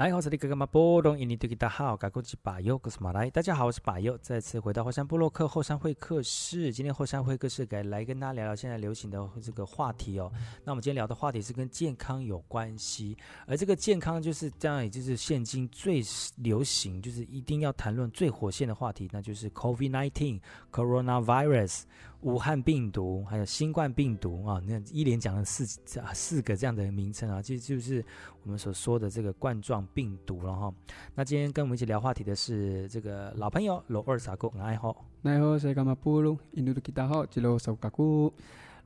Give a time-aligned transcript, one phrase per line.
[0.00, 3.28] 来，我是你哥哥马波隆，印尼对吉大号，嘎古吉巴尤，格斯马来。
[3.28, 6.72] 大家好，我是巴尤，再次回到后山部落客后山会客室。
[6.72, 10.32] 今天后山会客室来来跟大家聊聊现在流行的这个话题哦。
[10.64, 13.14] 那我们今天聊的话题是跟健康有关系，
[13.46, 16.00] 而这个健康就是这样，也就是现今最
[16.36, 21.82] 流行，就是一定要谈论最火线的话题，那就是 COVID-19，Coronavirus。
[22.22, 25.64] 武汉病毒，还有新冠病毒啊，那一连讲了四
[26.12, 28.04] 四个这样的名称啊，其实就是
[28.42, 30.72] 我们所说的这个冠状病毒了哈。
[31.14, 36.38] 那今天跟我们一起聊话题的是这个老朋友罗二傻姑，你好，你好，谁干嘛不录？
[36.52, 38.32] 印度的吉他好，吉罗手嘎姑。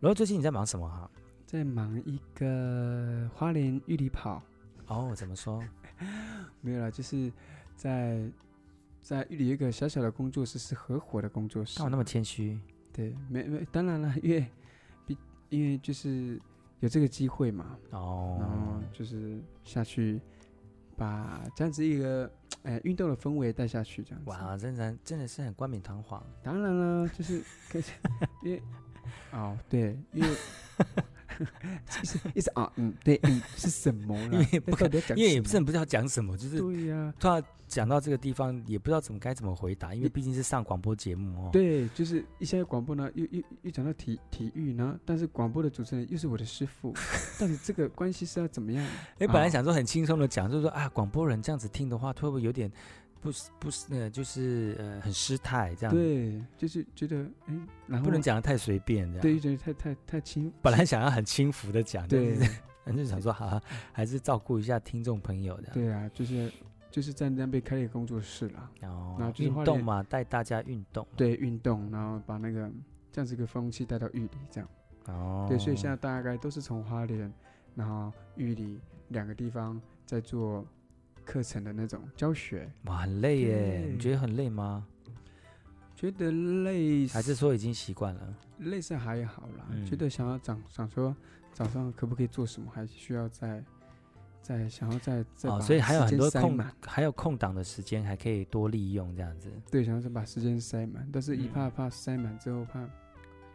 [0.00, 1.10] 罗二最近你在忙什么哈？
[1.46, 4.42] 在忙一个花莲玉里跑。
[4.86, 5.62] 哦，怎么说？
[6.60, 7.32] 没有了，就是
[7.76, 8.20] 在
[9.00, 11.78] 在玉里一个小小的工作室，是合伙的工作室。
[11.78, 12.58] 干嘛那么谦虚？
[12.92, 14.46] 对，没没，当然了， 因为，
[15.06, 15.16] 比
[15.48, 16.40] 因为就是
[16.80, 20.20] 有这个机会嘛，哦，然后就是下去
[20.96, 22.30] 把这样子一个
[22.62, 24.30] 哎运动的氛围带下去，这样子。
[24.30, 26.24] 哇，真的真的是很冠冕堂皇。
[26.42, 27.92] 当然了，就是可是，
[28.42, 28.62] 因为
[29.32, 30.28] 哦，对，因为。
[32.02, 34.16] 意思意思啊，嗯，对，嗯，是什么？
[34.18, 37.12] 因为不可，因为也不是很不知道讲什么，就是对呀。
[37.18, 41.50] 突然讲到这个地方，也不知道怎么该怎么回答，因为毕竟是上广播节目哦。
[41.52, 46.92] 对，就是一下广播呢，又又又讲到体体育呢，但是广播的主持人又是我的师傅，
[47.40, 48.84] 到底这个关系是要怎么样？
[49.18, 52.70] 哎，本来想说很轻松的讲，就是说啊，广播人这样子听的话，会不会有点？
[53.24, 55.94] 不是不是，呃，就是呃，很失态这样。
[55.94, 57.54] 对，就是觉得，哎，
[57.86, 59.22] 然后不能讲的太随便这样。
[59.22, 60.52] 对，觉得太太太轻。
[60.60, 62.36] 本来想要很轻浮的讲，对，
[62.84, 63.58] 反正想说，好，
[63.92, 65.70] 还是照顾一下听众朋友的。
[65.72, 66.52] 对啊，就是
[66.90, 71.06] 就是在那边开了一个工作室了，然后运动嘛，带大家运动。
[71.16, 72.70] 对，运动，然后把那个
[73.10, 74.68] 这样子一个风气带到玉里，这样。
[75.06, 75.46] 哦。
[75.48, 77.32] 对，所以现在大概都是从花莲，
[77.74, 80.62] 然后玉里两个地方在做。
[81.24, 83.88] 课程的那种教学，哇，很累耶！
[83.90, 84.86] 你觉得很累吗？
[85.96, 88.36] 觉得累，还是说已经习惯了？
[88.58, 91.16] 累是还好啦，嗯、觉得想要长想说
[91.52, 93.64] 早上可不可以做什么，还需要再
[94.42, 99.50] 再想要再再哦，所以还有很多空，还有空档的时间还可以多利用这样子。
[99.70, 102.86] 对，想要再把时间塞满，但是一怕怕塞满之后怕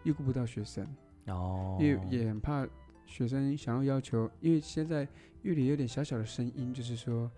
[0.03, 0.87] 又顾不到学生
[1.27, 2.65] 哦，因为也很怕
[3.05, 5.07] 学生想要要求，因为现在
[5.43, 7.29] 玉里有点小小的声音，就是说。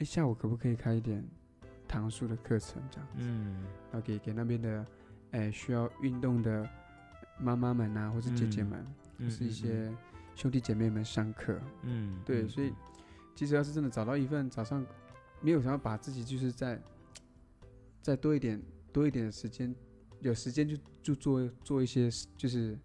[0.00, 1.22] 哎，下午可不可以开一点
[1.86, 3.16] 唐书的课程这样子？
[3.18, 3.62] 嗯，
[3.92, 4.86] 然后给给那边的，
[5.32, 6.66] 哎，需要运动的
[7.38, 8.82] 妈妈们啊，或是姐姐们，
[9.18, 9.92] 嗯、或是一些
[10.34, 11.60] 兄弟姐妹们上课。
[11.82, 12.72] 嗯，对，所以
[13.34, 14.86] 其实要是真的找到一份早上
[15.42, 16.80] 没有想要把自己就是在
[18.00, 18.58] 再多一点
[18.90, 19.74] 多一点的时间，
[20.20, 22.08] 有时间就就做做一些
[22.38, 22.78] 就是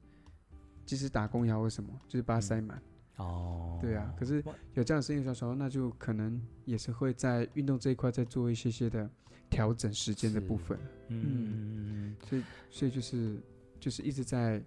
[0.85, 2.77] 即使打工也好或什么，就是把它塞满。
[2.77, 4.43] 嗯哦，对啊，可是
[4.73, 9.09] 有这样的声音的时候，那就可能也是会在运动这一块再做一些些的
[9.49, 10.77] 调整时间的部分。
[11.07, 13.41] 嗯嗯，所以所以就是
[13.79, 14.61] 就是一直在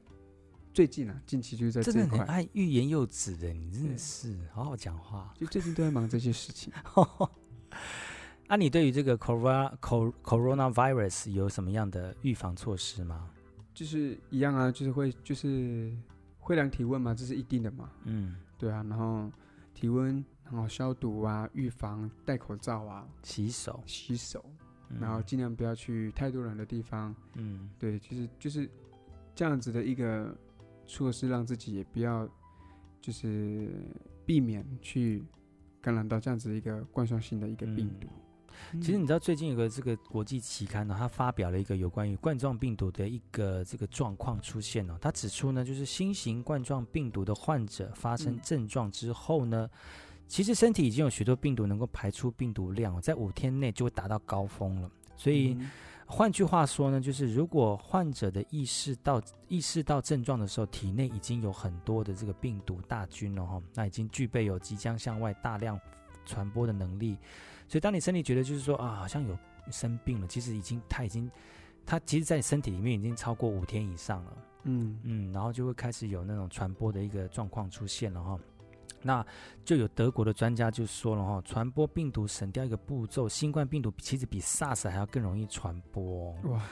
[0.72, 2.03] 最近啊，近期就是在这一块。
[2.03, 5.34] 真的很爱欲言又止的，你真的是好好讲话。
[5.37, 6.72] 就最近都在忙这些事情。
[8.48, 13.31] 啊，你对于这个 corona coronavirus 有什么样的预防措施吗？
[13.75, 15.92] 就是一样啊，就是会就是。
[16.48, 17.91] 会量体温嘛，这是一定的嘛。
[18.04, 19.31] 嗯，对啊，然后
[19.75, 24.42] 体温，然后消毒啊，预防，戴口罩啊，洗手，洗手，
[24.98, 27.14] 然后尽量不要去太多人的地方。
[27.34, 28.66] 嗯，对，其实就是
[29.34, 30.34] 这样子的一个
[30.87, 32.26] 措施，让自己也不要
[32.99, 33.70] 就是
[34.25, 35.22] 避免去
[35.82, 38.08] 感染到这样子一个冠状性的一个病毒。
[38.11, 38.27] 嗯
[38.81, 44.99] 其实你知道最近有个这个国际期刊呢，它发表了一个有关于冠状病毒的一个这个状况出现了。
[45.00, 49.69] 它指出呢，就是新型冠状病毒的患者发生症状之后呢，
[50.26, 54.90] 其实身体已经有许多病毒能够排出病毒量，在五天内就会达到高峰了。
[55.16, 55.56] 所以
[56.06, 65.78] 换句话说呢，就是如果患者的意识到意识到症状的时候，体内已经有很多的这个病毒大军了哈，那已经具备有即将向外大量
[66.25, 67.16] 传播的能力。
[67.69, 69.38] 所以，当你身体觉得就是说啊，好像有
[69.70, 71.31] 生病了，其实已经，它已经，
[71.85, 74.38] 它其实，在你身体里面已经超过五天以上了。
[74.65, 78.38] 嗯嗯，然后就会开始有那种传播的一个状况出现了哈。
[79.00, 79.25] 那
[79.65, 86.32] 就有德国的专家就说了哈，传播病毒省掉一个步骤，新冠病毒其实比 SARS 还要更容易传播。
[86.44, 86.62] 哇，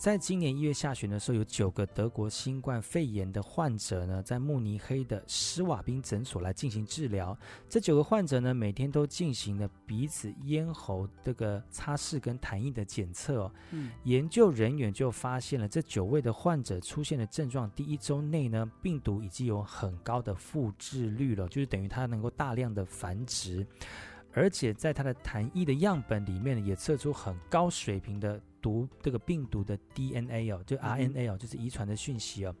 [0.00, 7.36] 在今年一月下旬的时候，有九个德国新冠肺炎的患者呢，在慕尼黑的施瓦宾诊所来进行治疗。
[7.68, 13.52] 这九个患者呢，每天都进行了鼻子、咽喉这个擦拭跟痰液的检测哦。
[13.72, 23.66] 嗯，研究人员就发现了这九位的患者出现的症状，第一周内呢，病毒已经有很高的复制率了，就是等于它能够大量的繁殖，
[24.32, 28.40] 而且在它的痰液的样本里面呢也测出很高水平的。
[28.62, 32.54] 毒这个病毒的 DNA 哦，就 RNA 哦，就是遗传的讯息哦。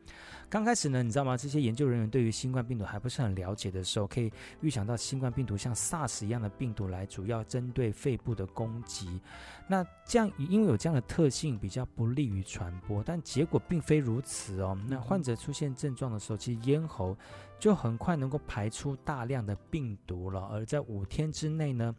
[0.48, 1.36] 刚开始呢，你知道吗？
[1.36, 4.32] 这些研究人员对于新冠病毒还不是很了解的时候，可以
[4.62, 9.20] 预想到新冠病毒像 SARS 一样的病毒来主要针对肺部的攻击。
[9.68, 13.02] 那这样因为有这样的特性，比较不利于传播。
[13.02, 14.74] 但结果并非如此哦。
[14.88, 17.14] 那患者出现症状的时候，其实咽喉
[17.60, 21.94] 就很快能够排出大量的病毒了，而在五天之内呢，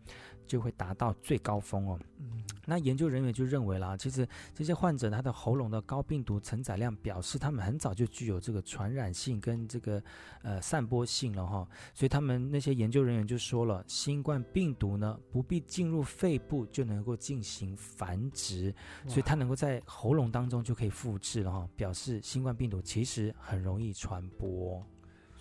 [0.48, 2.00] 就会达到最高峰哦。
[2.18, 10.04] 嗯，那研究人员就认为啦，其实这些患者他的喉咙的高病毒承载量表示他们很早就具有这个传染性跟这个
[10.42, 11.68] 呃散播性了哈。
[11.94, 18.74] 所以他们那些研究人员就说了，新冠病毒呢不必进入肺部就能够进行繁殖，
[19.08, 24.84] 所以它能够在喉咙当中就可以复制了哈，表示新冠病毒其实很容易传播，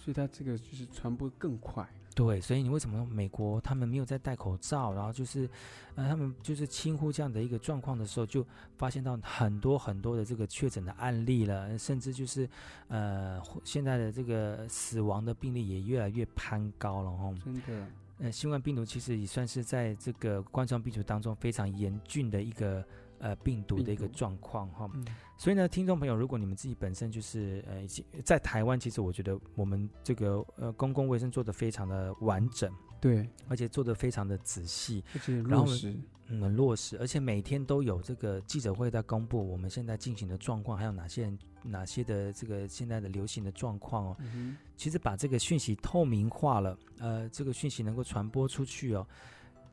[0.02, 1.86] 所以它这个就是传播更快。
[2.12, 5.48] 对，所以你为什么美国他们没有在戴口罩，然后就是，
[5.94, 8.44] 呃，他们就是轻忽这样的一个状况的时候，就
[8.76, 12.48] 发现到很多很多的这个确诊的案例了，甚至就是，
[12.88, 17.34] 呃，现在的这个死亡的病例也越来越攀高了哦。
[17.44, 17.86] 真的，
[18.18, 22.84] 呃，新冠病毒其实也算是在这个冠状病毒当中非常严峻的一个。
[23.20, 25.06] 呃，病毒的一个状况哈，嗯、
[25.36, 27.86] 所以呢，听众朋友，如果你们自己本身就是呃，
[28.24, 35.94] 在台湾，其实我觉得我们这个呃公共卫生做的非常的完整，对，而且做的非常的仔细，而且落实，
[36.28, 44.16] 嗯，很落实，而且每天都有这个记者会在公布我们现在进行的状况，还有哪些人、哪些的这个现在的流行的状况哦。
[44.32, 49.06] 嗯、其实把这个讯息透明化了，呃，这个讯息能够传播出去哦。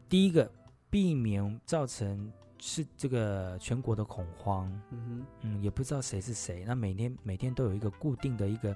[0.09, 0.51] 第一个，
[0.89, 2.29] 避免造成。
[2.59, 6.63] 是这个全国的恐慌，嗯哼，嗯，也不知道谁是谁。
[6.65, 8.75] 那每天每天都有一个固定的一个，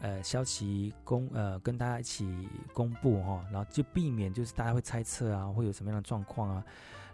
[0.00, 6.64] 呃，消息公呃跟大家一起公布哈、哦，然后就避免就是大家会猜测啊，会有什么样的状况啊。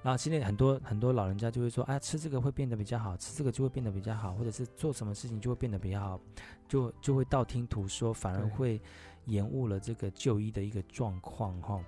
[0.01, 6.21] 然后现在很多很多老人家就会说，啊，吃这个会变得比较好，吃这个就会变得比较好，或者是做什么事情就会变得比较好，
[6.69, 8.81] 就就会道听途说，反而会
[9.29, 11.81] 延误了这个就医的一个状况哈。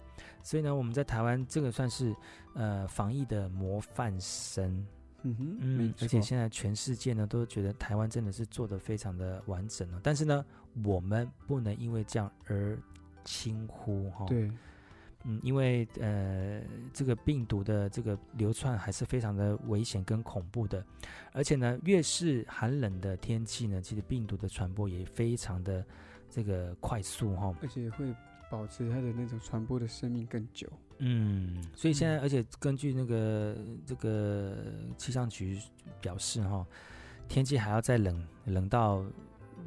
[0.42, 2.14] 所以呢，我们在台湾这个算是
[2.54, 4.86] 呃防疫的模范生，
[5.22, 10.00] 嗯哼，嗯，而且现在全世界呢都觉得台湾真的是做的非常的完整了。
[10.02, 10.44] 但是呢，
[10.84, 12.78] 我们不能因为这样而
[13.24, 14.24] 轻忽哈。
[14.26, 14.50] 对，
[15.24, 20.84] 嗯，因为呃这个病毒的这个流窜还是非常的危险跟恐怖的，
[21.32, 25.84] 而且呢，越是寒冷的天气呢，其实病毒的传播也非常的
[26.30, 28.14] 这个快速哈，而且会。
[28.50, 30.66] 保持它的那种传播的生命更久。
[30.98, 33.56] 嗯，所以现在，而且根据那个
[33.86, 34.56] 这个
[34.98, 35.56] 气象局
[36.00, 36.66] 表示，哈，
[37.28, 39.04] 天气还要再冷冷到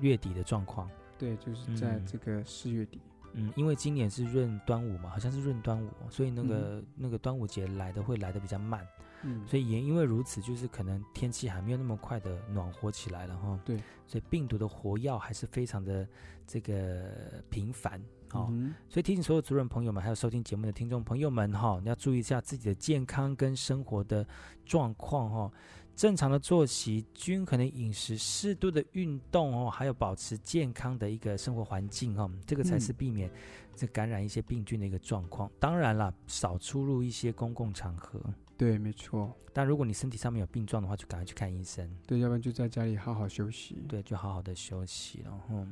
[0.02, 0.92] 月底的状况。
[1.18, 3.00] 对，就是在这个四月底。
[3.32, 8.86] 嗯，因为今年是闰端午嘛，好像是闰端午，所以那个、嗯、那个端午节来的会来的比较慢。
[9.24, 13.60] 嗯，所以也因为如此，就是可能天气还没有那么快的暖和起来了哈。
[13.66, 16.08] 对，所以病毒的活跃还是非常的
[16.46, 18.02] 这个频繁。
[18.34, 18.52] 哦，
[18.90, 24.28] 所以提醒所有族人朋友们，还有收听节目的听众朋友们，哈，你要注意一下自己的健康跟生活的
[24.66, 25.52] 状况，哈，
[25.96, 33.32] 正常的作息、均衡的饮食、适度的运动，哦，还有保持健康的一个生活环境，哈，这个才是避免
[33.76, 35.48] 这感染一些病菌的一个状况。
[35.60, 38.20] 当然了，少出入一些公共场合。
[38.64, 39.36] 对，没错。
[39.52, 41.86] 但如果你身体上面有病状的话，就赶快去看医生。
[42.08, 43.84] 对，要不然就在家里好好休息。
[43.90, 45.68] 对，就好好的休息然后。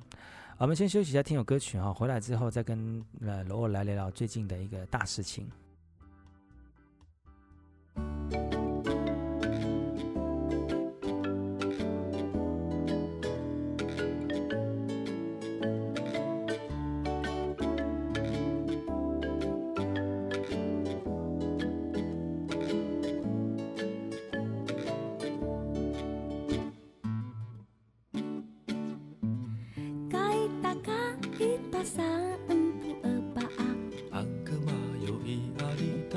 [0.58, 5.50] 我们先休息一下，听首歌曲哈，回来之后再跟呃罗罗来聊聊最近的一个大事情。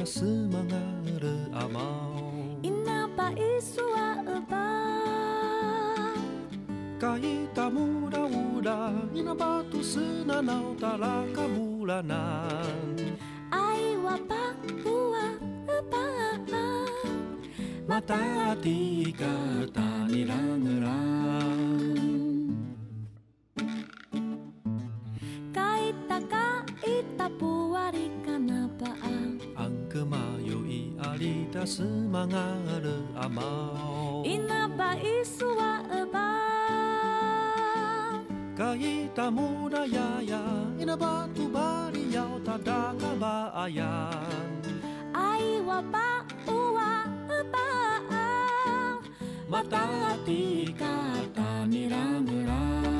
[0.04, 0.84] sa mga
[1.56, 2.12] amaw
[2.60, 4.68] Ina pa isuwa ba?
[7.00, 10.76] Kahit amuda-uda Ina ba to sa nanaw
[38.54, 40.38] Kahit amurayaya,
[40.78, 44.62] inabatu-bari yaw tadakabaayan.
[45.10, 49.02] Ay wapa uwa upaaw,
[49.50, 52.93] matangati kata nirang-nirang.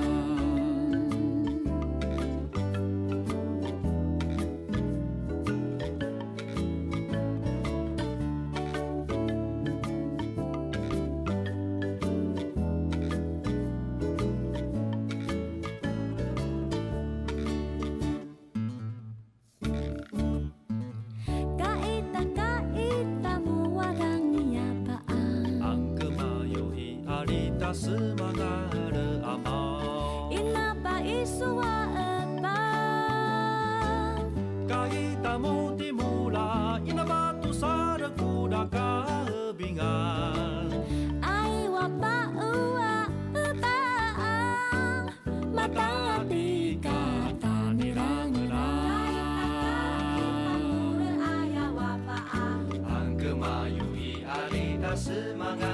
[55.05, 55.74] 是吗？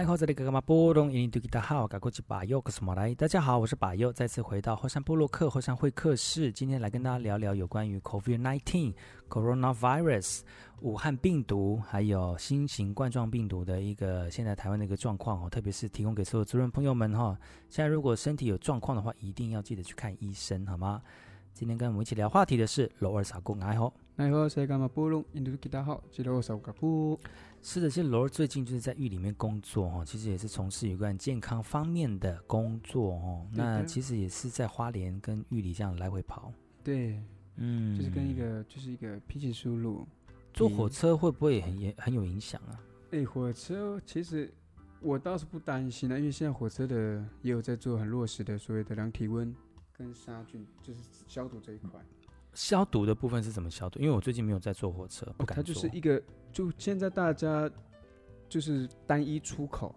[0.00, 3.14] 来好，这里哥哥们波隆印尼多吉达好，赶过去把右克什么来？
[3.14, 8.94] 大家好，我是把右，再次回到后山部落客后山会客室，今天来跟大家聊聊有关于 COVID-19
[9.28, 10.40] Coronavirus
[10.80, 17.38] 武汉病毒，还有新型冠状病毒的一个现在台湾的一个状况哦，特别是提供给所有族人朋友们哈，
[17.68, 21.02] 现在如果身体有状况的话，一定要记得去看医生，好吗？
[21.52, 27.20] 今天跟我们一起聊话题的是罗尔萨公，来好，来好，谁干嘛波隆印度吉达好，吉罗萨古
[27.62, 33.46] 是的，其实罗最近就是在狱里面工作哦，其实也是从事有关健康方面的工作哦。
[33.52, 36.50] 那其实也是在花莲跟狱里这样来回跑。
[36.82, 37.20] 对，
[37.56, 40.06] 嗯，就是跟一个就是一个平行输入。
[40.54, 42.80] 坐火车会不会很也很有影响啊？
[43.10, 44.50] 哎，火车其实
[45.00, 49.54] 我倒是不担心啊，因为现在火车的也有在做很落实的所谓的量体温
[50.00, 52.00] 跟杀菌，就是消毒这一块。
[52.54, 54.00] 消毒的部分是怎么消毒？
[54.00, 55.56] 因为我最近没有在坐火车，不敢坐。
[55.56, 57.70] 它就是一个，就现在大家
[58.48, 59.94] 就是单一出口，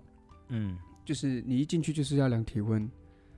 [0.49, 2.91] 嗯，就是你一进去就是要量体温，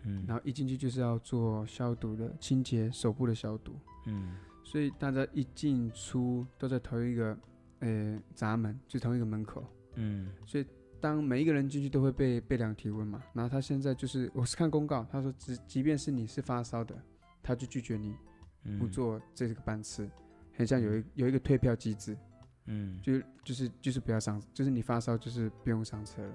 [0.05, 7.37] 嗯，然后一进去就是要做消毒的清洁，手部的消毒，嗯，所以大家一进出都在同一个
[7.81, 10.65] 呃闸门，就同一个门口，嗯，所以
[11.05, 13.21] 当每一个人进去都会被被量体温嘛。
[13.33, 16.95] 然后他现在就是，我是看公告，他说只即便是你是发烧的，
[17.43, 18.15] 他就拒绝你。
[18.79, 20.09] 不做这个班次，
[20.57, 22.17] 很像有一有一个退票机制，
[22.65, 26.33] 嗯，就就是就是不要上，就是你发烧就是不用上车了，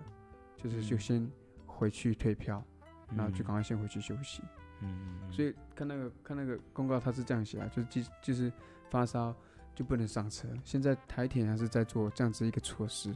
[0.57, 1.29] 就是就先
[1.67, 2.65] 回去退票，
[3.09, 4.45] 嗯、然后就赶快先回去休息，
[4.81, 8.53] 嗯，所以看那个看那个公告，他是这样写啊，就是即就是
[8.91, 9.35] 发烧
[9.75, 10.47] 就不能上车。
[10.65, 13.13] 现在台铁还是在做这样子一个措施，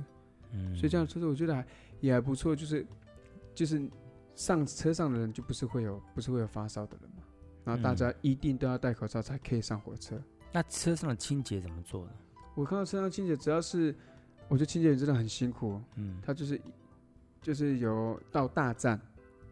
[0.54, 1.66] 嗯，所以这样车子我觉得还
[2.00, 2.86] 也还不错，就是
[3.54, 3.86] 就是
[4.34, 7.22] 上车上的人就不是会有不是会有发烧的人嘛。
[7.64, 10.16] 然后大家一定都要戴口罩才可以上火车。
[10.16, 12.12] 嗯、那车上的清洁怎么做呢？
[12.54, 13.94] 我看到车上清洁，只要是，
[14.48, 15.80] 我觉得清洁员真的很辛苦。
[15.96, 16.60] 嗯，他就是，
[17.40, 19.00] 就是有到大站，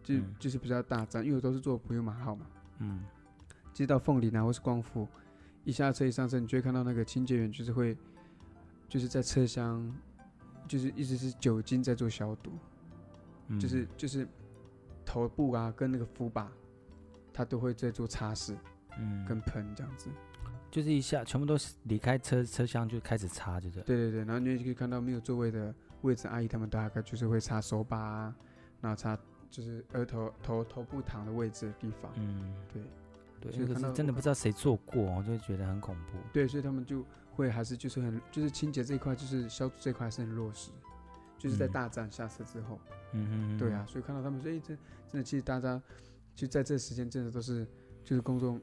[0.02, 2.46] 就、嗯、就是比较大站，因为我都是坐普悠玛号嘛。
[2.80, 3.02] 嗯，
[3.72, 5.08] 接到凤林啊，或是光复，
[5.64, 7.96] 一下车一上车，你就会看到那个清洁员就是会，
[8.88, 9.90] 就是在车厢，
[10.72, 12.52] 就是一直是酒精在做消毒，
[13.48, 14.26] 嗯、就是就是
[15.04, 16.50] 头部啊跟那个扶把。
[17.34, 18.54] 他都会在做擦拭，
[18.98, 20.10] 嗯，跟喷这样子，
[20.70, 23.80] 就是一下全部都离开车车厢就开始擦，就是。
[23.80, 28.36] 对对对，然后你就可以看到没有座位的位置，阿姨他们大概就是会擦手把啊，
[28.82, 32.12] 然后擦就是额头头头部躺的位置的地方。
[32.16, 32.82] 嗯，对
[33.40, 36.18] 对，所以可是真的不知道谁做过，我就觉得很恐怖。
[36.34, 37.02] 对，所以他们就
[37.34, 40.70] 会还是就是很就是清洁这一块，就是消毒这一块还是很落实。
[41.38, 42.78] 就是在大战下车之后，
[43.12, 44.76] 嗯哼，对啊，所以看到他们说，哎，这
[45.08, 45.82] 真的其实大家
[46.36, 47.66] 就在这时间真的都是
[48.04, 48.60] 就是公众，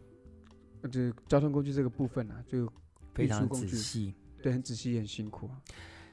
[0.83, 2.71] 就是交通工具这个部分啊，就
[3.13, 5.59] 非常仔细，对，很仔细也很辛苦啊。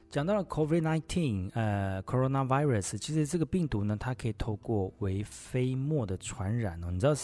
[0.08, 6.90] 讲到了 COVID-19，呃，coronavirus，其实这个病毒呢，它可以透过微飞沫的传染哦。
[6.90, 7.14] 你知道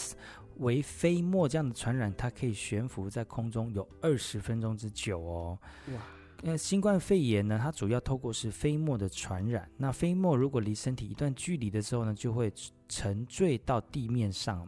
[0.57, 5.57] 微飞沫这样的传染，它可以悬浮在空中有二十分钟之久哦。
[5.93, 6.01] 哇！
[6.45, 7.57] 那新冠肺炎呢？
[7.61, 9.69] 它主要透过是飞沫的传染。
[9.77, 12.51] 那飞沫如果离身体一段距离的时候呢，就会
[12.89, 14.67] 沉坠到地面上，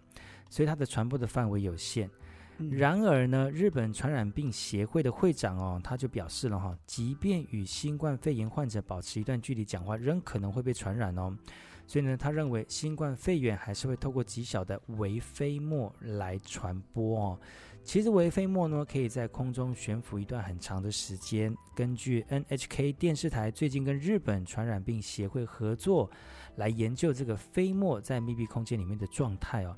[0.49, 2.09] 所以它的传播的范围有限。
[2.59, 11.37] 嗯、然而呢，日本传染病协会的会长哦，他就表示了哈，即便与新冠肺炎患者保持一段距离讲话，仍可能会被传染哦。
[11.87, 17.39] 所以呢，他认为新冠肺炎还是会透过极小的微飞沫来传播哦。
[17.83, 21.55] 其实微飞沫呢，可以在空中悬浮一段很长的时间。
[21.75, 26.09] 根据 NHK 电视台最近跟日本传染病协会合作，
[26.55, 29.75] 来研究这个飞沫在密闭空间里面的状态哦，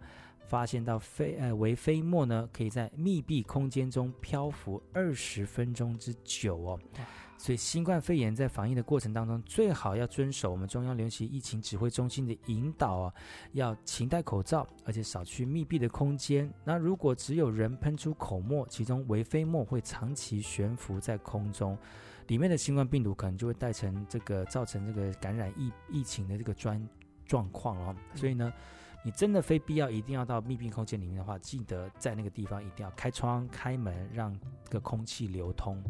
[0.48, 6.80] 发现到飞呃微飞沫呢，可以在密闭空间中漂浮二十分钟之久哦。
[7.38, 13.14] 所以新冠肺炎在防疫的过程当中，最好要遵守我们中央流行疫情指挥中心的引导啊，
[13.54, 16.52] 要勤戴口罩，而且少去密闭的空间。
[16.64, 21.78] 那如果只有人喷出口沫，其中微飞沫会长期悬浮在空中，
[22.28, 26.84] 里面的新冠病毒可能就会带成这个造成这个感染疫疫情的这个专
[27.26, 27.96] 状况哦。
[28.16, 28.52] 所以呢。
[29.04, 35.82] 你真的非必要一定要到密闭空间里面的话，记得在那个地方一定要开窗开门，让这个空气流通，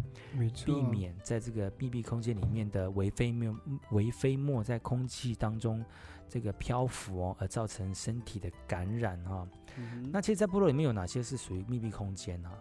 [0.66, 3.60] 避免在这个密闭空间里面的微飞沫
[3.92, 5.84] 微飞沫在空气当中
[6.30, 9.48] 这个漂浮哦，而造成身体的感染哈、哦。
[9.78, 12.54] 嗯、那其实，在部落里面有哪些是属于密闭空间呢、啊？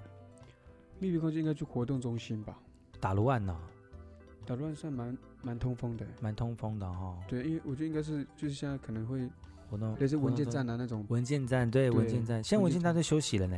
[0.99, 2.59] 密闭空间应该就活动中心吧？
[2.99, 3.55] 打卤案呢？
[4.47, 7.23] 打卤案算蛮蛮通风的，蛮通风的哈、哦。
[7.29, 9.29] 对，因为我觉得应该是就是现在可能会。
[9.71, 11.05] 活动也是文件站的那种。
[11.09, 12.95] 文件站，对，对文件站，现在文件站。
[12.95, 13.57] 都休息了呢，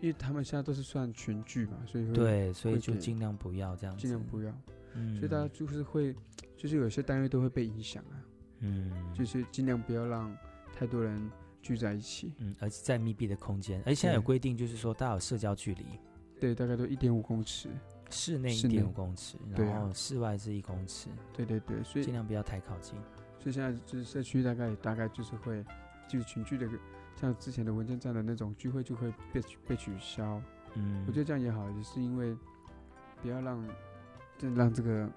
[0.00, 4.52] 因为他们现在都是算群聚嘛，所以对，所以就尽量不要这样子，尽量不要，
[4.94, 6.14] 嗯，所以大家就是会，
[6.56, 8.14] 就是有些单位都会被影响啊，
[8.60, 10.32] 嗯，就是尽量不要让
[10.72, 15.84] 太多人聚在一起，嗯，而且在密闭的空间，而且现在有规定，就是说大家有社交距离，
[16.38, 17.68] 对，大概都一点五公尺，
[18.08, 22.94] 室内一点五公尺，然后室外是一公尺，对对对，所以尽量不要太靠近。
[23.40, 25.64] 所以现在就是社区大概大概就是会，
[26.06, 26.68] 就是群聚的，
[27.16, 30.40] 像之前的文件站的那种聚会就会被被取消。
[30.74, 32.36] 嗯，我觉得这样也好，也是因为
[33.22, 33.66] 不要让，
[34.36, 35.10] 这让这个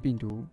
[0.00, 0.46] 病毒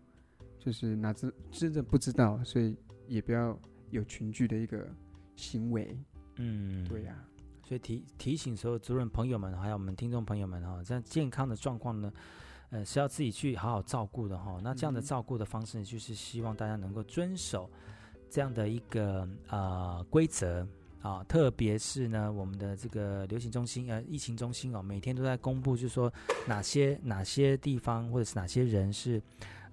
[0.58, 2.76] 就是哪知真的不知道，所以
[3.08, 3.58] 也不要
[3.92, 4.90] 有群聚的一个
[5.36, 5.96] 行为。
[6.38, 7.30] 嗯，对呀、啊。
[7.66, 12.12] 所以提提醒所有主任朋友们，还有我们听众朋友们哈，这样健康的状况呢。
[12.74, 14.60] 呃，是要自己去好好照顾的哈。
[14.64, 17.70] 那这样的照顾的方式，就是希望大家能够遵守
[18.32, 20.68] 这样的一个呃规则
[21.00, 21.24] 啊。
[21.26, 26.12] 特别是呢，我们的这个流行中心呃疫情中心哦，每天都在公布，就是说
[26.48, 29.22] 哪些哪些地方或者是哪些人是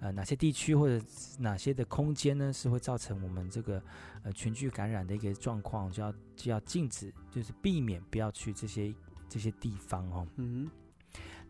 [0.00, 1.02] 呃哪些地区或者
[1.38, 3.82] 哪些的空间呢，是会造成我们这个
[4.24, 8.92] 呃群聚感染的一个状况，就要就要禁止，就是避免不要去这些
[9.26, 10.26] 这些地方哦。
[10.36, 10.70] 嗯。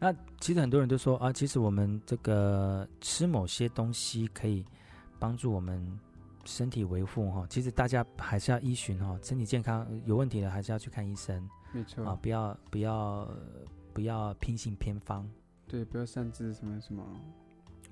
[0.03, 0.11] 那
[0.41, 4.65] 其实很多人都说啊，其实我们这个吃某些东西可以
[5.19, 5.87] 帮助我们
[6.47, 7.47] 身体维护哈。
[7.51, 11.47] 其实大家还是要依循哈，身体健康有问题的还是要去看医生。
[11.71, 13.29] 没错啊，不要不要
[13.93, 15.31] 不要偏信偏方。
[15.69, 17.05] 对，不要擅自什么什么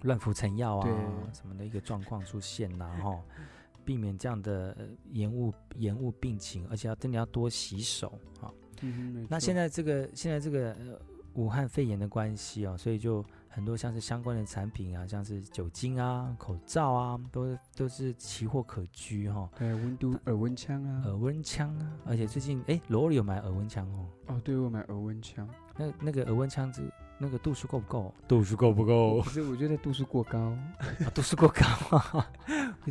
[0.00, 0.88] 乱服成药啊，
[1.34, 3.22] 什么的一个状况出现呐哈，
[3.84, 4.74] 避免这样的
[5.12, 8.50] 延误延误病情，而且要真的要多洗手啊。
[8.80, 10.74] 嗯，那现在这个现在这个。
[11.38, 19.50] 武汉肺炎的关系哦，所以就很多像是相关的产品啊，像是酒精啊、口罩啊，都都是奇货可居哈、哦。
[19.56, 24.06] 对，温度耳温枪啊，耳温枪啊，而且最近哎，罗里有买耳温枪哦。
[24.26, 25.48] 哦，对，我买耳温枪。
[25.76, 26.82] 那那个耳温枪子，
[27.18, 28.12] 那个度数够不够？
[28.26, 29.22] 度数够不够？
[29.22, 30.58] 可是我觉得度数过高，啊、
[31.14, 32.24] 度数过高，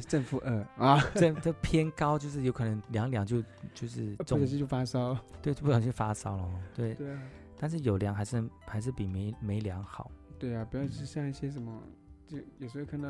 [0.08, 5.18] 正负二啊， 这 这偏高，就是有可能量量就就是中，不小心就发烧。
[5.42, 6.50] 对，不小心发烧了。
[6.74, 6.94] 对。
[6.94, 7.20] 对啊。
[7.60, 10.12] 但是有量还是还是比没没量好。
[10.40, 11.82] 对啊，不要是像一些什么，
[12.28, 13.10] 就有时候看到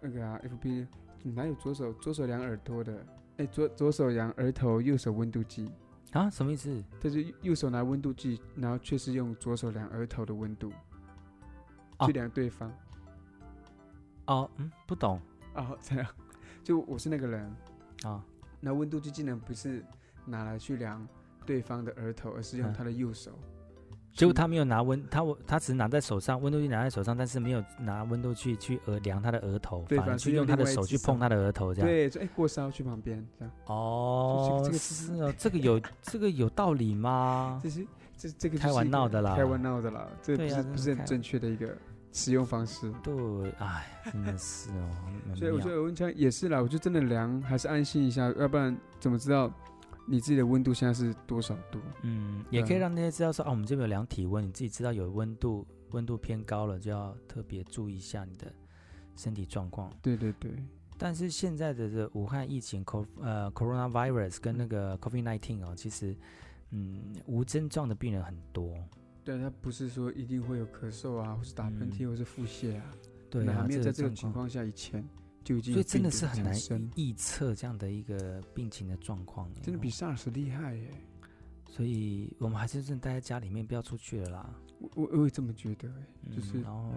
[0.00, 0.86] 那个啊，FB，
[1.22, 3.04] 哪有左手左手量耳朵的？
[3.38, 5.70] 哎，左左手量额头，右手温度计。
[6.12, 6.30] 啊？
[6.30, 6.82] 什么意思？
[7.00, 10.72] 就是右手拿温度计，然后却是用左手量额头的温度，
[11.98, 12.72] 哦去量对方。
[14.26, 15.20] 哦，嗯，不懂
[15.54, 16.06] 哦，这样，
[16.62, 17.54] 就我是那个人，
[18.04, 18.24] 啊。
[18.60, 19.84] 那温度计竟然不是
[20.24, 21.06] 拿来去量
[21.44, 23.38] 对方的额头，而是用他的右手。
[24.16, 31.88] 结果他没有拿温，他我他只是拿在手上，温度计拿在手上，但是没有拿温度计去额量他的额头，对反而去用他的手去碰他的额头，这样。
[31.88, 33.54] 对，说哎过烧去旁边这样。
[33.66, 37.60] 哦，这个是哦，这个有这个有道理吗？
[37.62, 41.76] 这是这这个开玩闹的啦，开玩闹的啦，这个不是、啊、不是很正确的一个
[42.10, 42.90] 使用方式。
[43.02, 43.14] 对，
[43.58, 44.90] 哎，真的是哦。
[45.34, 49.52] 所以我觉得温枪也是啦，我就真的量还是安心一下，要不然怎么知道？
[50.06, 51.80] 你自己的温度现在是多少度？
[52.02, 58.52] 嗯，也可以让那些知道说，啊，我们这边有量体温，你自己知道有温度，温度偏高了，就要特别注意一下你的
[59.16, 59.90] 身体状况。
[60.00, 60.52] 对对对。
[60.96, 66.16] 但是现在的这武汉疫情，co 呃 coronavirus 跟那个 COVID nineteen 哦，其实
[66.70, 68.72] 嗯无症状的病人很多。
[69.24, 72.84] 对，他不是说一定会有咳嗽啊，或是打喷嚏，或是腹泻啊。
[73.28, 73.54] 对啊。
[73.54, 75.04] 还没有在这个情况下以前。
[75.54, 76.52] 就所以真的是很难
[76.96, 80.90] 预测这样的一个病情的状况，真的比 SARS 厉害耶。
[81.68, 84.50] 所以我们还是真的待在家里面，不要出去了啦。
[84.80, 85.88] 我我我也这么觉得，
[86.34, 86.92] 就是、嗯、然后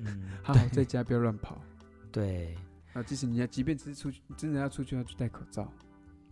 [0.00, 1.60] 嗯， 好好在家不要乱跑。
[2.10, 2.56] 对
[2.94, 5.70] 啊，即使你要，即便只是出去，真的要出去，要去戴口罩。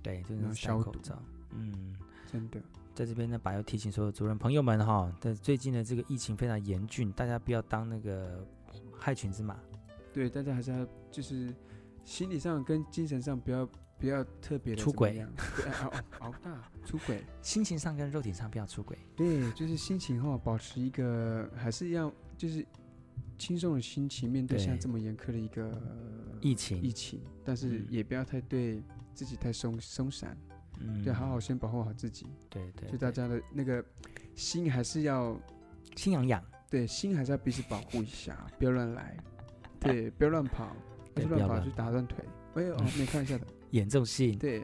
[0.03, 1.23] 对，就是戴口罩。
[1.51, 1.95] 嗯，
[2.31, 2.61] 真的，
[2.95, 8.47] 在这边呢，把要提醒所有主任朋友们哈，但最近的这个疫情非常严峻，大家不要当那个
[8.99, 9.59] 害群之马。
[10.19, 11.55] 对，大家还是要就是
[12.05, 13.65] 心理上跟精神上不要
[13.97, 15.25] 不要特别的出轨，
[15.81, 18.99] 熬熬大出轨，心情上跟肉体上不要出轨。
[19.15, 22.67] 对，就是心情哈，保持一个还是要就是
[23.39, 25.81] 轻松的心情面对像这么严苛的一个
[26.41, 28.83] 疫情疫情，但是也不要太对
[29.15, 30.37] 自己太松松散，
[30.81, 32.27] 嗯，对，好好先保护好自己。
[32.51, 33.85] 对对，就大家的那个
[34.35, 35.41] 心还是要
[35.95, 39.17] 心痒痒，对，心还是要彼此保护一下，不要乱来。
[39.81, 40.69] 对，不要乱跑，
[41.15, 42.25] 不要乱跑就打断腿。
[42.55, 44.39] 哎呦，没看一下的， 严重性。
[44.39, 44.63] 对，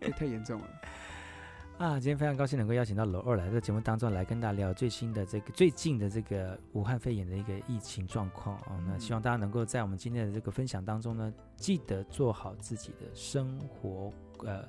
[0.00, 0.66] 这太严重了。
[1.76, 8.80] 啊，今天非常高兴能够邀请到老二来在节目当中来跟大家聊最新的这个最近的这个武汉肺炎的一个疫情状况啊。
[8.86, 14.12] 那希望大家能够在我们今天的这个分享当中呢，记得做好自己的生活
[14.44, 14.64] 呃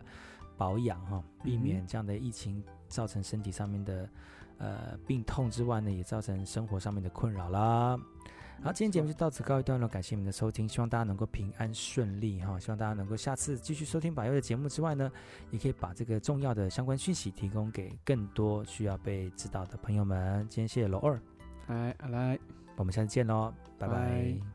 [0.57, 4.09] 保养哈，避免这样的疫情造成身体上面的
[4.57, 7.99] 呃病痛之外呢，也造成生活上面的困扰啦。
[8.61, 15.11] 好，今天节目就到此告一段落，感谢你们的收听，希望大家能够平安顺利哈，希望大家能够下次继续收听百优的节目之外呢，
[15.51, 20.47] 也可以把这个重要的相关讯息提供给更多需要被知道的朋友们。
[20.49, 21.21] 今天谢谢罗二，
[21.67, 22.39] 来来，
[22.75, 23.93] 我们下次见喽，拜拜。
[23.93, 24.54] 拜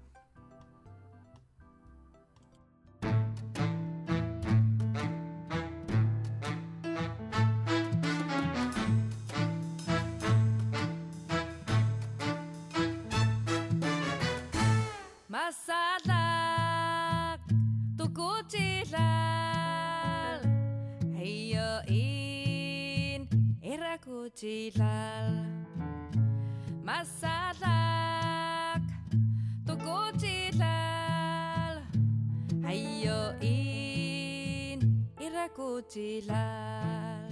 [24.41, 25.37] Tilal
[26.81, 28.81] Masalak
[29.69, 31.85] Tuku tilal
[32.65, 33.37] Aio
[35.21, 37.29] Irakutilal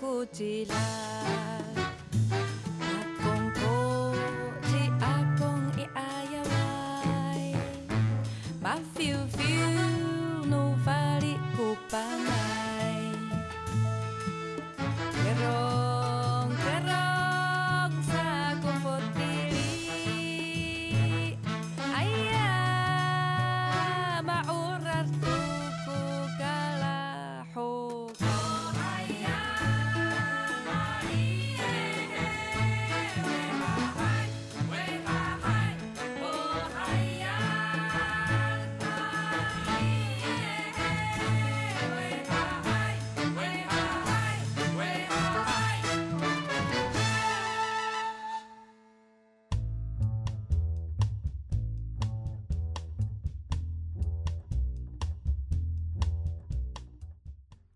[0.00, 1.65] cutilar.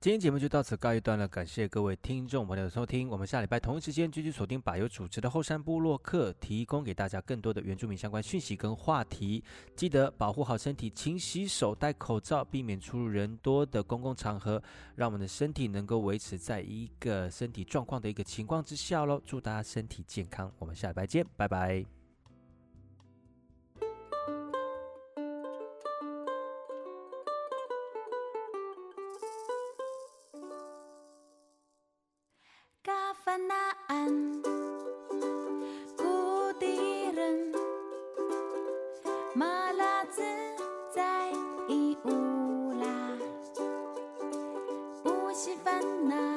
[0.01, 3.07] 今天节目就到此告一段落，感谢各位听众朋友的收听。
[3.11, 9.45] 我们下礼拜同一时间继续锁定百忧主持的后山部落客，提供给大家更多的原住民相关讯息跟话题。
[9.77, 14.63] 记得保护好身体，勤洗手，戴口罩，避免出入人多的公共场合，
[14.95, 19.21] 让我们的身体能够维持在一个身体状况的一个情况之下喽。
[19.27, 22.00] 祝大家身体健康，我们下礼拜见，拜拜。
[45.43, 46.30] 起烦恼